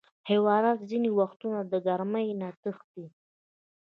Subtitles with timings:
[0.29, 3.05] حیوانات ځینې وختونه د ګرمۍ نه تښتي.